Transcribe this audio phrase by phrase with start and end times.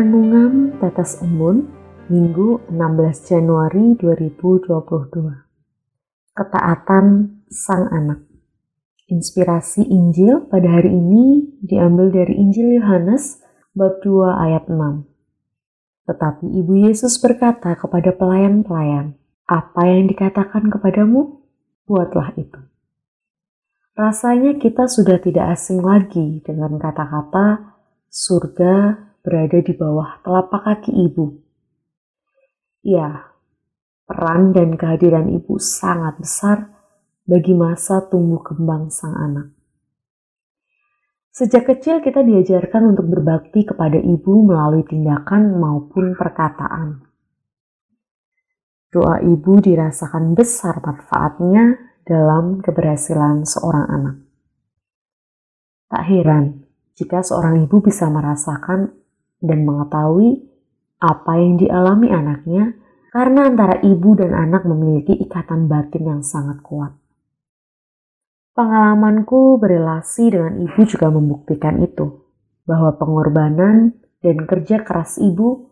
[0.00, 1.68] Renungan Tetes Embun
[2.08, 4.72] Minggu 16 Januari 2022
[6.32, 7.06] Ketaatan
[7.52, 8.24] Sang Anak.
[9.12, 13.44] Inspirasi Injil pada hari ini diambil dari Injil Yohanes
[13.76, 15.04] bab 2 ayat 6
[16.08, 21.44] Tetapi Ibu Yesus berkata kepada pelayan-pelayan Apa yang dikatakan kepadamu?
[21.84, 22.56] Buatlah itu.
[24.00, 27.76] Rasanya kita sudah tidak asing lagi dengan kata-kata
[28.08, 31.36] surga berada di bawah telapak kaki ibu.
[32.80, 33.30] Ya,
[34.08, 36.72] peran dan kehadiran ibu sangat besar
[37.28, 39.54] bagi masa tumbuh kembang sang anak.
[41.30, 47.06] Sejak kecil kita diajarkan untuk berbakti kepada ibu melalui tindakan maupun perkataan.
[48.90, 54.16] Doa ibu dirasakan besar manfaatnya dalam keberhasilan seorang anak.
[55.86, 56.66] Tak heran
[56.98, 58.99] jika seorang ibu bisa merasakan
[59.40, 60.44] dan mengetahui
[61.00, 62.76] apa yang dialami anaknya
[63.10, 66.94] karena antara ibu dan anak memiliki ikatan batin yang sangat kuat.
[68.54, 72.22] Pengalamanku berelasi dengan ibu juga membuktikan itu,
[72.68, 75.70] bahwa pengorbanan dan kerja keras ibu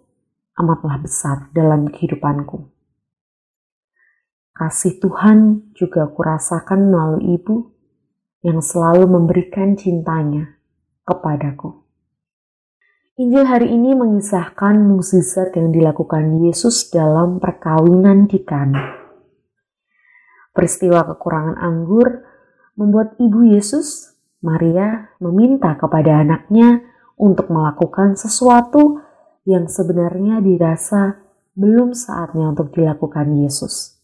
[0.59, 2.67] amatlah besar dalam kehidupanku.
[4.59, 7.71] Kasih Tuhan juga kurasakan melalui ibu
[8.43, 10.59] yang selalu memberikan cintanya
[11.07, 11.88] kepadaku.
[13.19, 18.95] Injil hari ini mengisahkan mukjizat yang dilakukan Yesus dalam perkawinan di Kana.
[20.55, 22.23] Peristiwa kekurangan anggur
[22.79, 26.79] membuat ibu Yesus, Maria, meminta kepada anaknya
[27.19, 29.03] untuk melakukan sesuatu
[29.43, 31.19] yang sebenarnya dirasa
[31.59, 33.99] belum saatnya untuk dilakukan Yesus.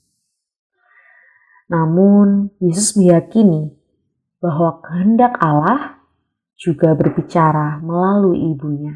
[1.71, 3.79] Namun, Yesus meyakini
[4.43, 6.03] bahwa kehendak Allah
[6.55, 8.95] juga berbicara melalui ibunya.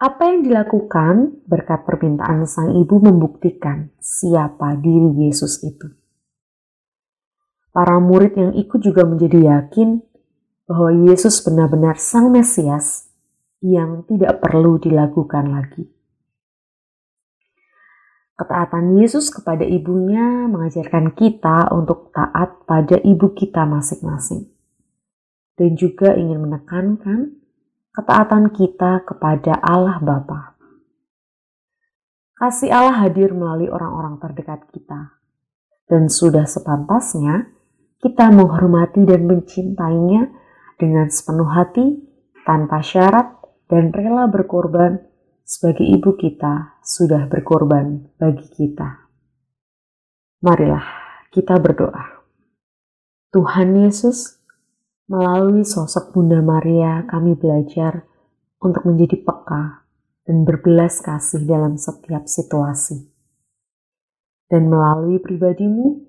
[0.00, 5.92] Apa yang dilakukan berkat permintaan sang ibu membuktikan siapa diri Yesus itu.
[7.68, 10.00] Para murid yang ikut juga menjadi yakin
[10.64, 13.12] bahwa Yesus benar-benar sang Mesias
[13.60, 15.84] yang tidak perlu dilakukan lagi.
[18.40, 24.48] Ketaatan Yesus kepada ibunya mengajarkan kita untuk taat pada ibu kita masing-masing
[25.58, 27.38] dan juga ingin menekankan
[27.94, 30.54] ketaatan kita kepada Allah Bapa.
[32.40, 35.20] Kasih Allah hadir melalui orang-orang terdekat kita,
[35.90, 37.52] dan sudah sepantasnya
[38.00, 40.32] kita menghormati dan mencintainya
[40.80, 42.00] dengan sepenuh hati,
[42.48, 43.36] tanpa syarat,
[43.68, 45.04] dan rela berkorban
[45.44, 49.04] sebagai ibu kita sudah berkorban bagi kita.
[50.40, 50.86] Marilah
[51.28, 52.24] kita berdoa.
[53.30, 54.39] Tuhan Yesus,
[55.10, 58.06] Melalui sosok Bunda Maria, kami belajar
[58.62, 59.82] untuk menjadi peka
[60.22, 63.10] dan berbelas kasih dalam setiap situasi.
[64.46, 66.06] Dan melalui pribadimu,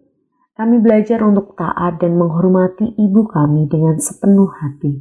[0.54, 4.94] kami belajar untuk taat dan menghormati ibu kami dengan sepenuh hati.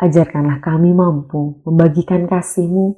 [0.00, 2.96] Ajarkanlah kami mampu membagikan kasihmu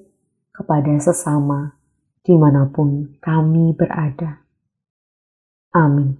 [0.55, 1.75] kepada sesama
[2.23, 4.47] di mana pun kami berada.
[5.75, 6.20] Amin.